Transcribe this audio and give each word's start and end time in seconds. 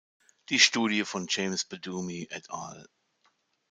Die 0.49 0.57
Studie 0.57 1.05
von 1.05 1.27
James-Burdumy 1.29 2.27
et 2.31 2.49
al. 2.49 2.87